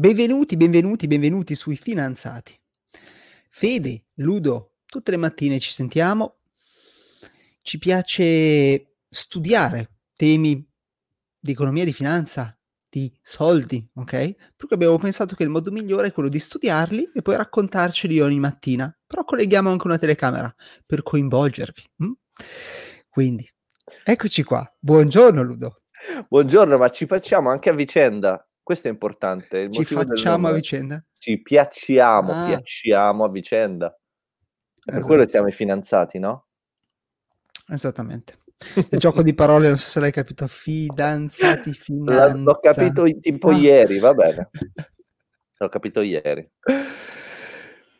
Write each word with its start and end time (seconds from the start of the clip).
Benvenuti, 0.00 0.56
benvenuti, 0.56 1.08
benvenuti 1.08 1.56
sui 1.56 1.74
finanziati. 1.74 2.56
Fede, 3.50 4.04
Ludo, 4.18 4.74
tutte 4.86 5.10
le 5.10 5.16
mattine 5.16 5.58
ci 5.58 5.72
sentiamo. 5.72 6.36
Ci 7.62 7.78
piace 7.78 8.94
studiare 9.08 9.96
temi 10.14 10.64
di 11.36 11.50
economia, 11.50 11.84
di 11.84 11.92
finanza, 11.92 12.56
di 12.88 13.12
soldi, 13.20 13.84
ok? 13.94 14.12
Per 14.54 14.68
cui 14.68 14.76
abbiamo 14.76 14.98
pensato 14.98 15.34
che 15.34 15.42
il 15.42 15.48
modo 15.48 15.72
migliore 15.72 16.06
è 16.06 16.12
quello 16.12 16.28
di 16.28 16.38
studiarli 16.38 17.10
e 17.12 17.20
poi 17.20 17.34
raccontarceli 17.34 18.20
ogni 18.20 18.38
mattina. 18.38 18.96
Però 19.04 19.24
colleghiamo 19.24 19.68
anche 19.68 19.88
una 19.88 19.98
telecamera 19.98 20.54
per 20.86 21.02
coinvolgervi. 21.02 21.82
Hm? 21.96 22.12
Quindi, 23.08 23.52
eccoci 24.04 24.44
qua. 24.44 24.64
Buongiorno 24.78 25.42
Ludo. 25.42 25.82
Buongiorno, 26.28 26.78
ma 26.78 26.88
ci 26.88 27.06
facciamo 27.06 27.50
anche 27.50 27.70
a 27.70 27.74
vicenda. 27.74 28.47
Questo 28.68 28.88
è 28.88 28.90
importante. 28.90 29.60
Il 29.60 29.72
ci 29.72 29.86
facciamo 29.86 30.46
a 30.46 30.52
vicenda? 30.52 31.02
Ci 31.16 31.40
piacciamo, 31.40 32.32
ah. 32.32 32.44
piacciamo 32.48 33.24
a 33.24 33.30
vicenda. 33.30 33.88
Per 33.88 34.92
esatto. 34.92 35.06
quello 35.06 35.26
siamo 35.26 35.48
i 35.48 35.52
finanziati, 35.52 36.18
no? 36.18 36.48
Esattamente. 37.66 38.40
Il 38.90 38.98
gioco 38.98 39.22
di 39.22 39.32
parole, 39.32 39.68
non 39.68 39.78
so 39.78 39.88
se 39.88 40.00
l'hai 40.00 40.12
capito, 40.12 40.46
fidanzati, 40.46 41.72
finanza. 41.72 42.36
L'ho 42.36 42.58
capito 42.60 43.04
tipo 43.18 43.48
ah. 43.48 43.56
ieri, 43.56 43.98
va 44.00 44.12
bene. 44.12 44.50
L'ho 45.56 45.68
capito 45.70 46.02
ieri. 46.02 46.46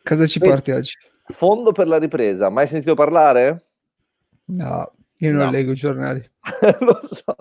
Cosa 0.03 0.27
ci 0.27 0.37
porti 0.37 0.69
oggi? 0.69 0.93
Fondo 1.33 1.71
per 1.71 1.87
la 1.87 1.97
ripresa, 1.97 2.49
mai 2.49 2.67
sentito 2.67 2.93
parlare? 2.93 3.71
No, 4.45 4.93
io 5.15 5.33
non 5.33 5.45
no. 5.45 5.49
leggo 5.49 5.71
i 5.71 5.75
giornali. 5.75 6.31
Lo 6.81 6.99
so. 7.01 7.35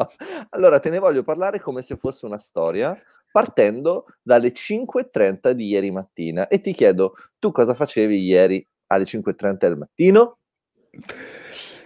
Allora, 0.49 0.81
te 0.81 0.89
ne 0.89 0.99
voglio 0.99 1.23
parlare 1.23 1.61
come 1.61 1.83
se 1.83 1.99
fosse 1.99 2.25
una 2.25 2.39
storia, 2.39 2.99
partendo 3.31 4.07
dalle 4.23 4.53
5.30 4.53 5.51
di 5.51 5.69
ieri 5.69 5.91
mattina. 5.91 6.49
E 6.49 6.61
ti 6.61 6.73
chiedo, 6.73 7.15
tu 7.39 7.51
cosa 7.53 7.75
facevi 7.75 8.21
ieri 8.21 8.67
alle 8.87 9.05
5.30 9.05 9.57
del 9.59 9.77
mattino? 9.77 10.39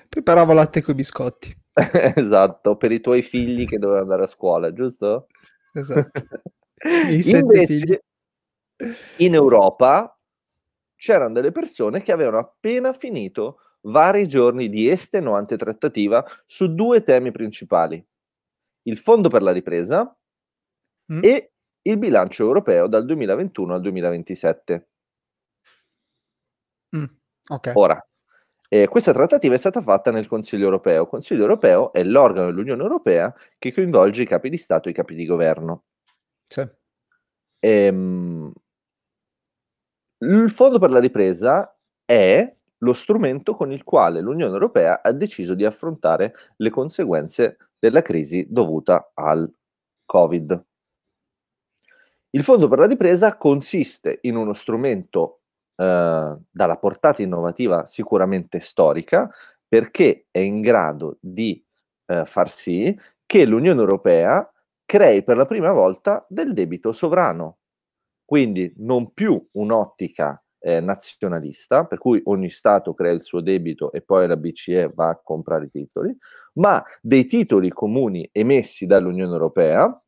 Preparavo 0.09 0.53
latte 0.53 0.83
con 0.83 0.95
i 0.95 0.97
biscotti. 0.97 1.57
esatto, 2.17 2.77
per 2.77 2.93
i 2.93 3.01
tuoi 3.01 3.23
figli 3.23 3.67
che 3.67 3.79
dovevano 3.79 4.05
andare 4.05 4.23
a 4.25 4.27
scuola, 4.27 4.73
giusto? 4.73 5.27
Esatto. 5.73 6.23
Invece, 6.85 8.05
in 9.19 9.35
Europa 9.35 10.17
c'erano 10.97 11.35
delle 11.35 11.53
persone 11.53 12.03
che 12.03 12.13
avevano 12.13 12.39
appena 12.39 12.93
finito 12.93 13.59
vari 13.83 14.29
giorni 14.29 14.69
di 14.69 14.89
estenuante 14.89 15.57
trattativa 15.57 16.25
su 16.45 16.75
due 16.75 17.03
temi 17.03 17.31
principali. 17.31 18.05
Il 18.83 18.97
fondo 18.97 19.29
per 19.29 19.43
la 19.43 19.53
ripresa 19.53 20.17
mm. 21.13 21.21
e 21.23 21.53
il 21.83 21.99
bilancio 21.99 22.45
europeo 22.45 22.87
dal 22.87 23.05
2021 23.05 23.75
al 23.75 23.81
2027. 23.81 24.89
Mm. 26.97 27.05
Okay. 27.49 27.73
Ora, 27.75 28.07
eh, 28.69 28.89
questa 28.89 29.13
trattativa 29.13 29.55
è 29.55 29.59
stata 29.59 29.81
fatta 29.81 30.11
nel 30.11 30.29
Consiglio 30.29 30.65
europeo. 30.65 31.03
Il 31.03 31.09
Consiglio 31.09 31.43
europeo 31.43 31.93
è 31.93 32.03
l'organo 32.05 32.47
dell'Unione 32.47 32.83
europea 32.83 33.35
che 33.59 33.73
coinvolge 33.73 34.23
i 34.23 34.27
capi 34.27 34.49
di 34.49 34.57
Stato 34.57 34.89
e 34.89 34.93
i 34.93 34.95
capi 34.95 35.15
di 35.15 35.27
governo. 35.27 35.85
Sì. 36.45 36.67
Ehm, 37.61 38.53
il 40.25 40.51
Fondo 40.51 40.79
per 40.79 40.91
la 40.91 41.01
ripresa 41.01 41.77
è 42.05 42.57
lo 42.79 42.93
strumento 42.93 43.55
con 43.55 43.73
il 43.73 43.85
quale 43.85 44.21
l'Unione 44.21 44.53
Europea 44.53 45.03
ha 45.03 45.13
deciso 45.13 45.55
di 45.55 45.65
affrontare 45.65 46.35
le 46.57 46.71
conseguenze 46.71 47.57
della 47.79 48.03
crisi 48.03 48.47
dovuta 48.49 49.11
al 49.15 49.53
Covid. 50.05 50.65
Il 52.35 52.45
Fondo 52.45 52.67
per 52.67 52.79
la 52.79 52.87
ripresa 52.87 53.37
consiste 53.37 54.19
in 54.23 54.37
uno 54.37 54.55
strumento 54.55 55.41
eh, 55.77 56.37
dalla 56.51 56.77
portata 56.79 57.21
innovativa 57.21 57.85
sicuramente 57.85 58.59
storica, 58.59 59.31
perché 59.69 60.29
è 60.31 60.39
in 60.39 60.63
grado 60.63 61.19
di 61.21 61.63
eh, 62.07 62.25
far 62.25 62.51
sì 62.51 62.99
che 63.27 63.45
l'Unione 63.45 63.81
Europea 63.81 64.51
crei 64.87 65.23
per 65.23 65.37
la 65.37 65.45
prima 65.47 65.73
volta 65.73 66.25
del 66.27 66.55
debito 66.55 66.93
sovrano. 66.93 67.59
Quindi 68.25 68.73
non 68.79 69.13
più 69.13 69.47
un'ottica 69.53 70.43
eh, 70.59 70.81
nazionalista, 70.81 71.85
per 71.85 71.99
cui 71.99 72.23
ogni 72.25 72.49
Stato 72.49 72.95
crea 72.95 73.13
il 73.13 73.21
suo 73.21 73.43
debito 73.43 73.93
e 73.93 74.01
poi 74.01 74.27
la 74.27 74.39
BCE 74.39 74.91
va 74.95 75.11
a 75.11 75.21
comprare 75.23 75.67
i 75.67 75.71
titoli, 75.71 76.17
ma 76.55 76.83
dei 77.03 77.27
titoli 77.27 77.69
comuni 77.69 78.27
emessi 78.33 78.87
dall'Unione 78.87 79.33
Europea 79.33 80.02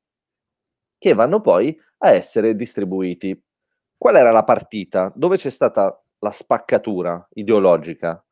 che 1.04 1.12
vanno 1.12 1.42
poi 1.42 1.78
a 1.98 2.12
essere 2.12 2.56
distribuiti 2.56 3.38
Qual 3.98 4.16
era 4.16 4.30
la 4.30 4.42
partita? 4.42 5.12
Dove 5.14 5.36
c'è 5.36 5.50
stata 5.50 6.02
la 6.18 6.30
spaccatura 6.30 7.26
ideologica? 7.34 8.22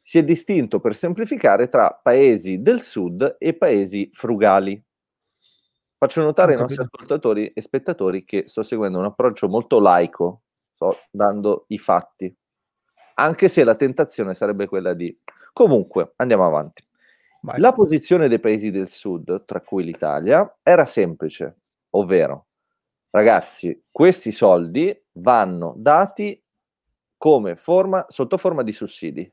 Si 0.00 0.18
è 0.18 0.22
distinto, 0.24 0.78
per 0.78 0.94
semplificare, 0.94 1.68
tra 1.68 1.92
paesi 1.92 2.62
del 2.62 2.82
sud 2.82 3.36
e 3.38 3.54
paesi 3.54 4.10
frugali. 4.12 4.80
Faccio 5.96 6.22
notare 6.22 6.52
ai 6.54 6.58
nostri 6.58 6.82
ascoltatori 6.82 7.48
e 7.48 7.60
spettatori 7.60 8.24
che 8.24 8.44
sto 8.46 8.62
seguendo 8.62 8.98
un 8.98 9.04
approccio 9.04 9.48
molto 9.48 9.80
laico, 9.80 10.42
sto 10.74 10.98
dando 11.10 11.64
i 11.68 11.78
fatti, 11.78 12.32
anche 13.14 13.48
se 13.48 13.64
la 13.64 13.74
tentazione 13.74 14.34
sarebbe 14.34 14.66
quella 14.66 14.94
di... 14.94 15.16
Comunque, 15.52 16.12
andiamo 16.16 16.46
avanti. 16.46 16.84
Vai. 17.42 17.60
La 17.60 17.72
posizione 17.72 18.28
dei 18.28 18.40
paesi 18.40 18.70
del 18.70 18.88
sud, 18.88 19.44
tra 19.44 19.60
cui 19.60 19.84
l'Italia, 19.84 20.58
era 20.62 20.86
semplice, 20.86 21.56
ovvero 21.90 22.48
Ragazzi, 23.10 23.84
questi 23.90 24.30
soldi 24.32 24.94
vanno 25.12 25.74
dati 25.78 26.40
come 27.16 27.56
forma, 27.56 28.04
sotto 28.08 28.36
forma 28.36 28.62
di 28.62 28.72
sussidi. 28.72 29.30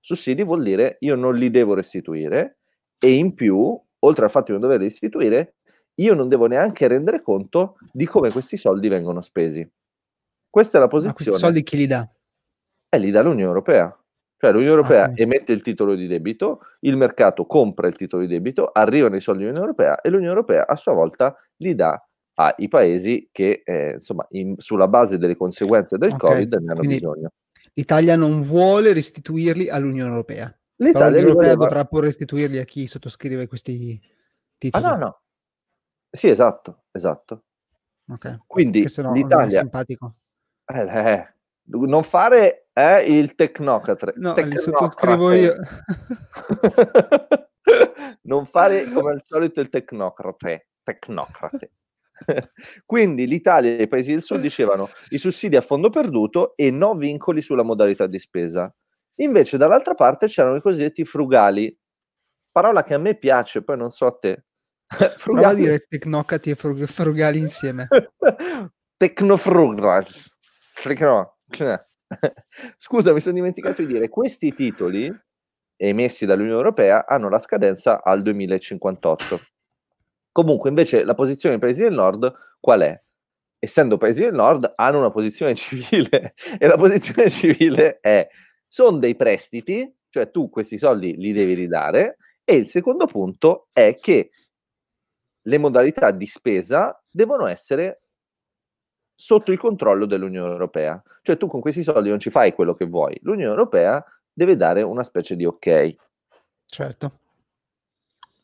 Sussidi 0.00 0.42
vuol 0.42 0.64
dire 0.64 0.96
io 1.00 1.14
non 1.14 1.34
li 1.36 1.48
devo 1.50 1.74
restituire 1.74 2.58
e 2.98 3.14
in 3.14 3.34
più, 3.34 3.80
oltre 4.00 4.24
al 4.24 4.30
fatto 4.30 4.46
di 4.46 4.52
non 4.52 4.60
doverli 4.60 4.84
restituire, 4.84 5.54
io 5.94 6.14
non 6.14 6.28
devo 6.28 6.46
neanche 6.46 6.88
rendere 6.88 7.22
conto 7.22 7.76
di 7.92 8.04
come 8.04 8.32
questi 8.32 8.56
soldi 8.56 8.88
vengono 8.88 9.20
spesi. 9.20 9.68
Questa 10.50 10.78
è 10.78 10.80
la 10.80 10.88
posizione. 10.88 11.16
Ma 11.16 11.24
questi 11.24 11.40
soldi 11.40 11.62
chi 11.62 11.76
li 11.76 11.86
dà? 11.86 12.08
Eh, 12.88 12.98
li 12.98 13.10
dà 13.12 13.22
l'Unione 13.22 13.42
Europea. 13.42 13.96
Cioè 14.40 14.52
l'Unione 14.52 14.70
Europea 14.70 15.04
ah, 15.04 15.12
emette 15.16 15.52
il 15.52 15.62
titolo 15.62 15.96
di 15.96 16.06
debito, 16.06 16.60
il 16.80 16.96
mercato 16.96 17.44
compra 17.44 17.88
il 17.88 17.96
titolo 17.96 18.22
di 18.22 18.28
debito, 18.28 18.70
arrivano 18.72 19.16
i 19.16 19.20
soldi 19.20 19.40
dell'Unione 19.40 19.66
Europea 19.66 20.00
e 20.00 20.10
l'Unione 20.10 20.30
Europea 20.30 20.66
a 20.66 20.76
sua 20.76 20.92
volta 20.92 21.36
li 21.56 21.74
dà 21.74 22.00
ai 22.34 22.68
paesi 22.68 23.28
che, 23.32 23.62
eh, 23.64 23.94
insomma, 23.94 24.24
in, 24.30 24.54
sulla 24.58 24.86
base 24.86 25.18
delle 25.18 25.36
conseguenze 25.36 25.98
del 25.98 26.12
okay. 26.12 26.30
Covid 26.30 26.54
ne 26.54 26.70
hanno 26.70 26.78
Quindi 26.78 26.94
bisogno. 26.94 27.32
L'Italia 27.74 28.16
non 28.16 28.42
vuole 28.42 28.92
restituirli 28.92 29.68
all'Unione 29.68 30.10
Europea. 30.10 30.56
L'Italia 30.76 31.06
l'Unione 31.06 31.28
Europea 31.30 31.54
voleva... 31.54 31.64
dovrà 31.64 31.84
poi 31.84 32.00
restituirli 32.02 32.58
a 32.58 32.64
chi 32.64 32.86
sottoscrive 32.86 33.48
questi 33.48 34.00
titoli. 34.56 34.84
Ah, 34.84 34.90
no, 34.90 34.96
no. 34.96 35.20
Sì, 36.10 36.28
esatto, 36.28 36.84
esatto. 36.92 37.42
Ok. 38.08 38.44
Quindi 38.46 38.86
no, 38.98 39.12
l'Italia... 39.12 39.58
simpatico. 39.58 40.14
Eh, 40.64 40.80
eh, 40.80 41.34
non 41.64 42.04
fare 42.04 42.67
eh, 42.78 43.02
il 43.02 43.34
tecnocrate. 43.34 44.14
No, 44.16 44.34
tecnocrate. 44.34 44.48
li 44.48 44.56
sottoscrivo 44.56 45.32
io. 45.32 45.56
non 48.22 48.46
fare 48.46 48.88
come 48.90 49.10
al 49.10 49.22
solito 49.24 49.60
il 49.60 49.68
tecnocrate. 49.68 50.68
Tecnocrate. 50.84 51.72
Quindi 52.86 53.26
l'Italia 53.26 53.76
e 53.76 53.82
i 53.82 53.88
paesi 53.88 54.12
del 54.12 54.22
sud 54.22 54.40
dicevano 54.40 54.88
i 55.10 55.18
sussidi 55.18 55.56
a 55.56 55.60
fondo 55.60 55.90
perduto 55.90 56.56
e 56.56 56.70
no 56.70 56.94
vincoli 56.94 57.42
sulla 57.42 57.62
modalità 57.62 58.06
di 58.06 58.18
spesa. 58.18 58.72
Invece 59.20 59.56
dall'altra 59.56 59.94
parte 59.94 60.28
c'erano 60.28 60.56
i 60.56 60.60
cosiddetti 60.60 61.04
frugali, 61.04 61.76
parola 62.52 62.84
che 62.84 62.94
a 62.94 62.98
me 62.98 63.16
piace, 63.16 63.64
poi 63.64 63.76
non 63.76 63.90
so 63.90 64.06
a 64.06 64.16
te. 64.16 64.44
frugali. 65.18 65.18
Prova 65.18 65.48
a 65.48 65.54
dire 65.54 65.86
tecnocrati 65.88 66.50
e 66.50 66.54
frug- 66.54 66.86
frugali 66.86 67.38
insieme. 67.38 67.88
Tecnofrugali. 68.96 70.06
Scusa, 72.76 73.12
mi 73.12 73.20
sono 73.20 73.34
dimenticato 73.34 73.82
di 73.82 73.92
dire, 73.92 74.08
questi 74.08 74.52
titoli 74.52 75.12
emessi 75.76 76.26
dall'Unione 76.26 76.56
Europea 76.56 77.06
hanno 77.06 77.28
la 77.28 77.38
scadenza 77.38 78.02
al 78.02 78.22
2058. 78.22 79.40
Comunque, 80.32 80.68
invece, 80.68 81.04
la 81.04 81.14
posizione 81.14 81.56
dei 81.56 81.68
paesi 81.68 81.82
del 81.82 81.94
nord 81.94 82.32
qual 82.60 82.80
è? 82.80 83.00
Essendo 83.60 83.96
paesi 83.96 84.20
del 84.22 84.34
nord, 84.34 84.72
hanno 84.76 84.98
una 84.98 85.10
posizione 85.10 85.54
civile 85.56 86.34
e 86.58 86.66
la 86.66 86.76
posizione 86.76 87.28
civile 87.30 87.98
è: 88.00 88.26
sono 88.66 88.98
dei 88.98 89.16
prestiti, 89.16 89.92
cioè 90.08 90.30
tu 90.30 90.48
questi 90.48 90.78
soldi 90.78 91.16
li 91.16 91.32
devi 91.32 91.54
ridare. 91.54 92.16
E 92.44 92.54
il 92.54 92.68
secondo 92.68 93.06
punto 93.06 93.68
è 93.72 93.98
che 94.00 94.30
le 95.42 95.58
modalità 95.58 96.10
di 96.10 96.26
spesa 96.26 96.98
devono 97.10 97.46
essere 97.46 98.02
sotto 99.20 99.50
il 99.50 99.58
controllo 99.58 100.06
dell'Unione 100.06 100.52
Europea. 100.52 101.02
Cioè 101.22 101.36
tu 101.36 101.48
con 101.48 101.60
questi 101.60 101.82
soldi 101.82 102.08
non 102.08 102.20
ci 102.20 102.30
fai 102.30 102.54
quello 102.54 102.74
che 102.74 102.86
vuoi. 102.86 103.18
L'Unione 103.22 103.50
Europea 103.50 104.04
deve 104.32 104.56
dare 104.56 104.82
una 104.82 105.02
specie 105.02 105.34
di 105.34 105.44
ok. 105.44 105.94
Certo. 106.64 107.18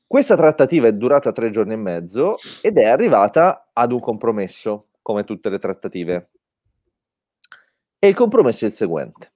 Questa 0.04 0.36
trattativa 0.36 0.88
è 0.88 0.92
durata 0.92 1.30
tre 1.30 1.50
giorni 1.50 1.74
e 1.74 1.76
mezzo 1.76 2.36
ed 2.60 2.76
è 2.76 2.86
arrivata 2.86 3.70
ad 3.72 3.92
un 3.92 4.00
compromesso. 4.00 4.88
come 5.00 5.22
tutte 5.24 5.50
le 5.50 5.58
trattative. 5.58 6.30
E 7.98 8.08
il 8.08 8.14
compromesso 8.14 8.64
è 8.64 8.68
il 8.68 8.74
seguente. 8.74 9.32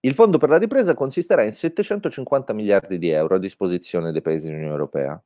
Il 0.00 0.14
fondo 0.14 0.38
per 0.38 0.48
la 0.48 0.56
ripresa 0.56 0.94
consisterà 0.94 1.42
in 1.44 1.52
750 1.52 2.52
miliardi 2.52 2.96
di 2.96 3.10
euro 3.10 3.34
a 3.34 3.38
disposizione 3.38 4.12
dei 4.12 4.22
paesi 4.22 4.46
dell'Unione 4.46 4.72
Europea, 4.72 5.20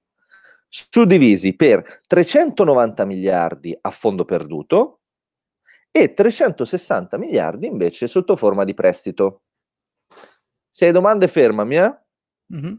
suddivisi 0.76 1.55
per 1.55 2.00
390 2.05 3.05
miliardi 3.05 3.79
a 3.81 3.91
fondo 3.91 4.25
perduto 4.25 5.03
e 5.93 6.12
360 6.12 7.17
miliardi 7.17 7.69
invece 7.69 8.09
sotto 8.09 8.35
forma 8.35 8.65
di 8.65 8.75
prestito. 8.75 9.43
Se 10.69 10.87
hai 10.87 10.91
domande 10.93 11.29
fermami, 11.29 11.76
eh? 11.76 11.99
Mm-hmm. 12.53 12.75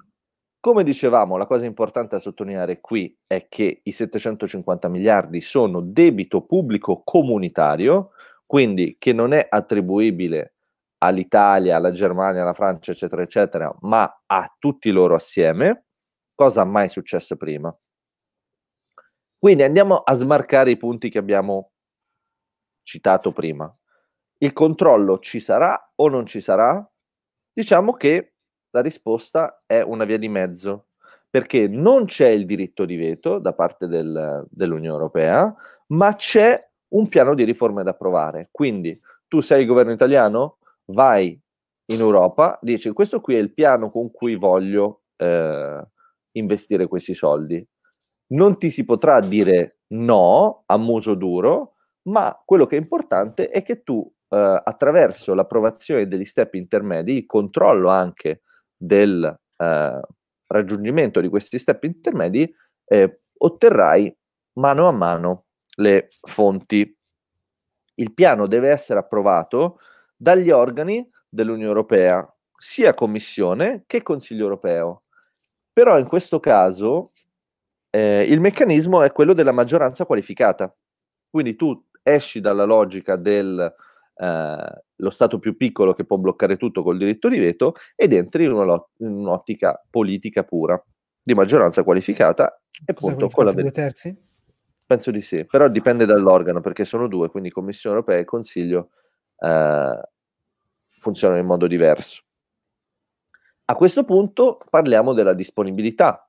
Come 0.60 0.84
dicevamo, 0.84 1.38
la 1.38 1.46
cosa 1.46 1.64
importante 1.64 2.16
da 2.18 2.22
sottolineare 2.22 2.82
qui 2.82 3.18
è 3.26 3.48
che 3.48 3.80
i 3.82 3.92
750 3.94 4.90
miliardi 4.90 5.40
sono 5.40 5.80
debito 5.80 6.42
pubblico 6.42 7.02
comunitario, 7.02 8.12
quindi 8.46 8.98
che 9.00 9.14
non 9.14 9.32
è 9.32 9.46
attribuibile 9.48 10.56
all'Italia, 10.98 11.78
alla 11.78 11.92
Germania, 11.92 12.42
alla 12.42 12.54
Francia, 12.54 12.92
eccetera, 12.92 13.22
eccetera, 13.22 13.74
ma 13.82 14.24
a 14.26 14.54
tutti 14.60 14.92
loro 14.92 15.16
assieme, 15.16 15.86
cosa 16.34 16.66
mai 16.66 16.90
successo 16.90 17.38
prima. 17.38 17.74
Quindi 19.46 19.62
andiamo 19.62 19.98
a 19.98 20.16
smarcare 20.16 20.72
i 20.72 20.76
punti 20.76 21.08
che 21.08 21.20
abbiamo 21.20 21.74
citato 22.82 23.32
prima. 23.32 23.72
Il 24.40 24.54
controllo 24.54 25.20
ci 25.20 25.40
sarà 25.40 25.92
o 25.94 26.10
non 26.10 26.26
ci 26.26 26.42
sarà? 26.42 26.84
Diciamo 27.54 27.94
che 27.94 28.38
la 28.72 28.82
risposta 28.82 29.62
è 29.68 29.82
una 29.82 30.04
via 30.04 30.18
di 30.18 30.30
mezzo, 30.30 30.88
perché 31.30 31.68
non 31.68 32.06
c'è 32.06 32.30
il 32.30 32.48
diritto 32.48 32.86
di 32.86 32.96
veto 32.96 33.38
da 33.38 33.54
parte 33.54 33.86
del, 33.86 34.48
dell'Unione 34.50 34.96
Europea, 34.96 35.56
ma 35.90 36.16
c'è 36.16 36.68
un 36.96 37.08
piano 37.08 37.36
di 37.36 37.44
riforme 37.44 37.84
da 37.84 37.92
approvare. 37.92 38.50
Quindi 38.50 39.00
tu 39.28 39.42
sei 39.42 39.62
il 39.62 39.68
governo 39.68 39.92
italiano, 39.92 40.58
vai 40.86 41.40
in 41.92 42.00
Europa, 42.00 42.58
dici 42.64 42.92
questo 42.94 43.22
qui 43.22 43.36
è 43.36 43.40
il 43.40 43.54
piano 43.54 43.92
con 43.92 44.10
cui 44.10 44.34
voglio 44.38 45.04
eh, 45.18 45.88
investire 46.32 46.88
questi 46.88 47.14
soldi. 47.14 47.64
Non 48.28 48.58
ti 48.58 48.70
si 48.70 48.86
potrà 48.86 49.20
dire 49.20 49.80
no 49.90 50.64
a 50.66 50.78
muso 50.78 51.14
duro, 51.14 51.74
ma 52.04 52.42
quello 52.44 52.66
che 52.66 52.76
è 52.76 52.80
importante 52.80 53.50
è 53.50 53.62
che 53.64 53.84
tu 53.84 54.12
eh, 54.30 54.62
attraverso 54.64 55.34
l'approvazione 55.34 56.08
degli 56.08 56.26
step 56.26 56.56
intermedi, 56.56 57.18
il 57.18 57.26
controllo 57.26 57.90
anche 57.90 58.42
del 58.76 59.24
eh, 59.58 60.02
raggiungimento 60.48 61.22
di 61.22 61.30
questi 61.30 61.60
step 61.60 61.84
intermedi, 61.84 62.52
eh, 62.86 63.22
otterrai 63.38 64.16
mano 64.54 64.88
a 64.88 64.92
mano 64.92 65.46
le 65.78 66.10
fonti. 66.22 66.98
Il 67.98 68.14
piano 68.14 68.48
deve 68.48 68.70
essere 68.70 69.00
approvato 69.00 69.80
dagli 70.16 70.50
organi 70.50 71.08
dell'Unione 71.30 71.68
Europea, 71.68 72.28
sia 72.58 72.94
Commissione 72.94 73.84
che 73.86 74.02
Consiglio 74.02 74.44
Europeo. 74.44 75.04
Però 75.72 76.00
in 76.00 76.08
questo 76.08 76.40
caso 76.40 77.12
eh, 77.96 78.24
il 78.24 78.42
meccanismo 78.42 79.04
è 79.04 79.14
quello 79.14 79.32
della 79.32 79.54
maggioranza 79.54 80.06
qualificata. 80.06 80.76
Quindi 81.30 81.56
tu 81.56 81.82
esci 82.04 82.42
dalla 82.42 82.66
logica 82.66 83.16
del 83.16 83.74
eh, 84.18 84.84
lo 84.98 85.10
Stato 85.10 85.40
più 85.40 85.56
piccolo 85.56 85.94
che 85.94 86.04
può 86.04 86.18
bloccare 86.18 86.58
tutto 86.58 86.84
col 86.84 86.98
diritto 86.98 87.30
di 87.30 87.40
veto 87.40 87.76
ed 87.96 88.12
entri 88.12 88.44
in, 88.46 88.52
una, 88.52 88.82
in 88.98 89.08
un'ottica 89.08 89.82
politica 89.90 90.44
pura 90.44 90.82
di 91.22 91.34
maggioranza 91.34 91.84
qualificata 91.84 92.62
e 92.86 92.92
appunto 92.92 93.30
con 93.30 93.46
la 93.46 93.54
due 93.54 93.72
terzi? 93.72 94.18
Penso 94.86 95.12
di 95.12 95.22
sì, 95.22 95.46
però 95.46 95.70
dipende 95.70 96.06
dall'organo 96.06 96.60
perché 96.60 96.84
sono 96.84 97.08
due, 97.08 97.30
quindi 97.30 97.50
Commissione 97.50 97.96
europea 97.96 98.20
e 98.20 98.26
Consiglio 98.26 98.90
eh, 99.40 100.02
funzionano 101.00 101.40
in 101.40 101.48
modo 101.48 101.66
diverso. 101.66 102.24
A 103.66 103.76
questo 103.76 104.04
punto 104.04 104.60
parliamo 104.70 105.14
della 105.14 105.34
disponibilità. 105.34 106.25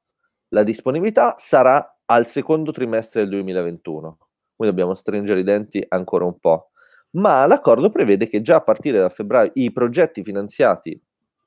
La 0.56 0.62
disponibilità 0.62 1.34
sarà 1.36 1.98
al 2.06 2.26
secondo 2.26 2.72
trimestre 2.72 3.20
del 3.20 3.30
2021, 3.30 4.18
quindi 4.56 4.74
dobbiamo 4.74 4.94
stringere 4.94 5.40
i 5.40 5.44
denti 5.44 5.84
ancora 5.86 6.24
un 6.24 6.38
po' 6.38 6.70
ma 7.16 7.46
l'accordo 7.46 7.90
prevede 7.90 8.28
che 8.28 8.42
già 8.42 8.56
a 8.56 8.62
partire 8.62 8.98
da 8.98 9.08
febbraio 9.08 9.50
i 9.54 9.72
progetti 9.72 10.22
finanziati, 10.22 11.00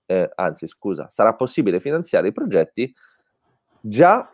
eh, 0.05 0.29
anzi 0.35 0.67
scusa, 0.67 1.07
sarà 1.09 1.33
possibile 1.33 1.79
finanziare 1.79 2.29
i 2.29 2.31
progetti 2.31 2.93
già 3.79 4.27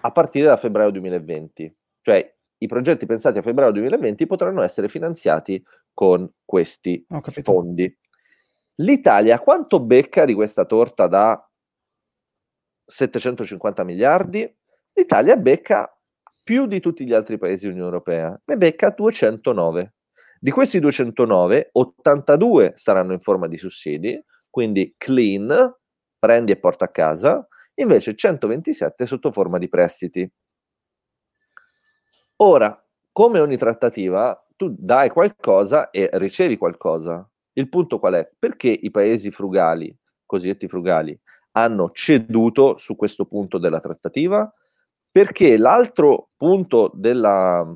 a 0.00 0.12
partire 0.12 0.46
da 0.46 0.56
febbraio 0.56 0.90
2020, 0.90 1.76
cioè 2.00 2.34
i 2.58 2.66
progetti 2.66 3.06
pensati 3.06 3.38
a 3.38 3.42
febbraio 3.42 3.72
2020 3.72 4.26
potranno 4.26 4.62
essere 4.62 4.88
finanziati 4.88 5.62
con 5.92 6.28
questi 6.44 7.04
fondi. 7.42 7.98
L'Italia 8.76 9.40
quanto 9.40 9.80
becca 9.80 10.24
di 10.24 10.34
questa 10.34 10.64
torta 10.64 11.06
da 11.06 11.47
750 12.88 13.84
miliardi? 13.84 14.56
L'Italia 14.94 15.36
becca 15.36 15.94
più 16.42 16.66
di 16.66 16.80
tutti 16.80 17.04
gli 17.04 17.12
altri 17.12 17.36
paesi 17.36 17.64
dell'Unione 17.64 17.90
Europea, 17.90 18.40
ne 18.46 18.56
becca 18.56 18.90
209. 18.90 19.94
Di 20.40 20.50
questi 20.50 20.80
209, 20.80 21.70
82 21.72 22.72
saranno 22.74 23.12
in 23.12 23.20
forma 23.20 23.46
di 23.46 23.58
sussidi, 23.58 24.18
quindi 24.48 24.94
clean, 24.96 25.76
prendi 26.18 26.52
e 26.52 26.56
porta 26.56 26.86
a 26.86 26.90
casa, 26.90 27.46
invece 27.74 28.14
127 28.14 29.04
sotto 29.04 29.30
forma 29.30 29.58
di 29.58 29.68
prestiti. 29.68 30.30
Ora, 32.36 32.82
come 33.12 33.40
ogni 33.40 33.56
trattativa, 33.56 34.42
tu 34.56 34.74
dai 34.78 35.10
qualcosa 35.10 35.90
e 35.90 36.08
ricevi 36.14 36.56
qualcosa. 36.56 37.28
Il 37.52 37.68
punto 37.68 37.98
qual 37.98 38.14
è? 38.14 38.30
Perché 38.38 38.68
i 38.68 38.90
paesi 38.90 39.30
frugali, 39.30 39.94
cosiddetti 40.24 40.66
frugali, 40.68 41.18
hanno 41.58 41.90
ceduto 41.92 42.76
su 42.76 42.96
questo 42.96 43.26
punto 43.26 43.58
della 43.58 43.80
trattativa? 43.80 44.52
Perché 45.10 45.56
l'altro 45.56 46.30
punto 46.36 46.90
della, 46.94 47.66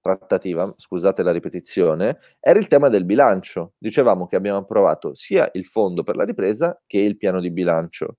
trattativa, 0.00 0.72
scusate 0.76 1.22
la 1.22 1.32
ripetizione, 1.32 2.18
era 2.40 2.58
il 2.58 2.68
tema 2.68 2.88
del 2.88 3.04
bilancio. 3.04 3.74
Dicevamo 3.78 4.26
che 4.26 4.36
abbiamo 4.36 4.58
approvato 4.58 5.14
sia 5.14 5.48
il 5.52 5.66
fondo 5.66 6.02
per 6.02 6.16
la 6.16 6.24
ripresa 6.24 6.80
che 6.86 6.98
il 6.98 7.16
piano 7.16 7.40
di 7.40 7.50
bilancio. 7.50 8.16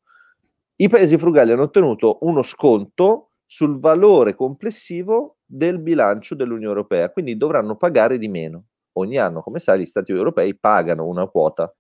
I 0.76 0.88
paesi 0.88 1.18
frugali 1.18 1.52
hanno 1.52 1.64
ottenuto 1.64 2.20
uno 2.22 2.42
sconto 2.42 3.32
sul 3.46 3.80
valore 3.80 4.36
complessivo 4.36 5.38
del 5.44 5.80
bilancio 5.80 6.36
dell'Unione 6.36 6.68
Europea, 6.68 7.10
quindi 7.10 7.36
dovranno 7.36 7.76
pagare 7.76 8.18
di 8.18 8.28
meno. 8.28 8.66
Ogni 8.94 9.18
anno, 9.18 9.42
come 9.42 9.60
sai, 9.60 9.80
gli 9.80 9.86
Stati 9.86 10.12
europei 10.12 10.58
pagano 10.58 11.06
una 11.06 11.28
quota. 11.28 11.74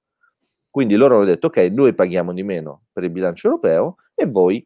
Quindi 0.70 0.96
loro 0.96 1.16
hanno 1.16 1.26
detto, 1.26 1.48
ok, 1.48 1.58
noi 1.72 1.94
paghiamo 1.96 2.34
di 2.34 2.44
meno 2.44 2.86
per 2.92 3.04
il 3.04 3.10
bilancio 3.10 3.48
europeo 3.48 3.98
e 4.14 4.26
voi 4.26 4.66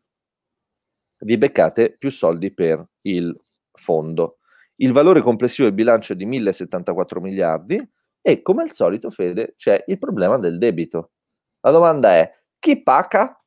vi 1.19 1.37
beccate 1.37 1.95
più 1.97 2.11
soldi 2.11 2.53
per 2.53 2.85
il 3.01 3.35
fondo. 3.71 4.39
Il 4.75 4.91
valore 4.91 5.21
complessivo 5.21 5.67
del 5.67 5.75
bilancio 5.75 6.13
è 6.13 6.15
di 6.15 6.25
1074 6.25 7.21
miliardi 7.21 7.81
e 8.21 8.41
come 8.41 8.63
al 8.63 8.71
solito, 8.71 9.09
Fede, 9.09 9.53
c'è 9.57 9.83
il 9.87 9.97
problema 9.97 10.37
del 10.37 10.57
debito. 10.57 11.11
La 11.61 11.71
domanda 11.71 12.15
è, 12.15 12.29
chi 12.59 12.81
paga? 12.81 13.41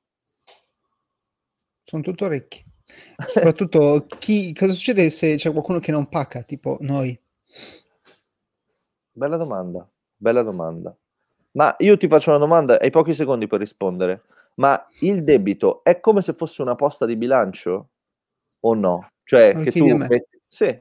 Sono 1.85 2.03
tutto 2.03 2.29
ricchi. 2.29 2.65
Soprattutto, 3.27 4.07
chi, 4.19 4.55
cosa 4.55 4.73
succede 4.73 5.11
se 5.11 5.37
c'è 5.37 5.51
qualcuno 5.51 5.79
che 5.79 5.93
non 5.93 6.09
paga, 6.09 6.43
tipo 6.43 6.79
noi? 6.81 7.19
Bella 9.13 9.37
domanda, 9.37 9.89
bella 10.17 10.43
domanda. 10.43 10.97
Ma 11.57 11.75
io 11.79 11.97
ti 11.97 12.07
faccio 12.07 12.31
una 12.31 12.39
domanda, 12.39 12.79
hai 12.79 12.91
pochi 12.91 13.15
secondi 13.15 13.47
per 13.47 13.61
rispondere. 13.61 14.23
Ma 14.57 14.87
il 15.01 15.25
debito 15.25 15.83
è 15.83 16.01
come 16.01 16.23
se 16.23 16.35
fosse 16.35 16.63
una 16.63 16.75
posta 16.75 17.07
di 17.07 17.17
bilancio 17.17 17.89
o 18.61 18.75
no? 18.75 19.11
Cioè, 19.25 19.53
non 19.53 19.65
che 19.65 19.73
tu 19.73 19.87
metti... 19.97 20.41
Sì, 20.47 20.81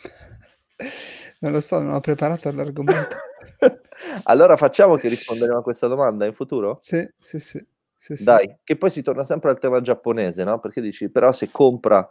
non 1.40 1.52
lo 1.52 1.60
so, 1.60 1.80
non 1.80 1.94
ho 1.94 2.00
preparato 2.00 2.50
l'argomento. 2.50 3.16
allora 4.24 4.56
facciamo 4.56 4.96
che 4.96 5.08
risponderemo 5.08 5.58
a 5.58 5.62
questa 5.62 5.86
domanda 5.86 6.26
in 6.26 6.32
futuro? 6.32 6.78
Sì, 6.80 7.06
sì, 7.18 7.38
sì. 7.38 7.64
sì 7.94 8.24
Dai, 8.24 8.48
sì. 8.48 8.56
che 8.64 8.76
poi 8.76 8.90
si 8.90 9.02
torna 9.02 9.24
sempre 9.24 9.50
al 9.50 9.58
tema 9.58 9.80
giapponese, 9.80 10.44
no? 10.44 10.58
Perché 10.58 10.80
dici, 10.80 11.10
però 11.10 11.32
se 11.32 11.50
compra 11.50 12.08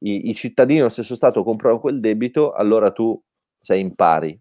i, 0.00 0.28
i 0.30 0.34
cittadini 0.34 0.78
dello 0.78 0.90
stesso 0.90 1.16
Stato 1.16 1.42
comprano 1.42 1.80
quel 1.80 2.00
debito, 2.00 2.52
allora 2.52 2.90
tu 2.90 3.20
sei 3.60 3.80
in 3.80 3.94
pari. 3.94 4.38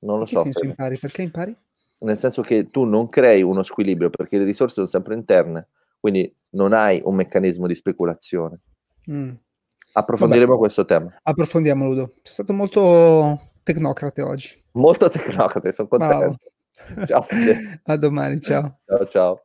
Non 0.00 0.18
lo 0.18 0.26
so. 0.26 0.42
Senso 0.42 0.64
impari? 0.64 0.98
Perché 0.98 1.22
impari? 1.22 1.56
Nel 1.98 2.16
senso 2.16 2.42
che 2.42 2.68
tu 2.68 2.84
non 2.84 3.08
crei 3.08 3.42
uno 3.42 3.62
squilibrio 3.62 4.10
perché 4.10 4.38
le 4.38 4.44
risorse 4.44 4.74
sono 4.74 4.86
sempre 4.86 5.14
interne, 5.14 5.68
quindi 5.98 6.32
non 6.50 6.72
hai 6.72 7.00
un 7.04 7.14
meccanismo 7.14 7.66
di 7.66 7.74
speculazione. 7.74 8.60
Mm. 9.10 9.32
Approfondiremo 9.92 10.48
Vabbè, 10.48 10.58
questo 10.58 10.84
tema. 10.84 11.14
Approfondiamo, 11.22 11.86
Ludo. 11.86 12.14
Sei 12.22 12.32
stato 12.32 12.52
molto 12.52 13.50
tecnocrate 13.62 14.22
oggi. 14.22 14.64
Molto 14.72 15.08
tecnocrate, 15.08 15.72
sono 15.72 15.88
contento. 15.88 16.38
Ciao. 17.06 17.26
a 17.84 17.96
domani, 17.96 18.40
ciao. 18.40 18.78
Ciao, 18.86 19.06
ciao. 19.06 19.44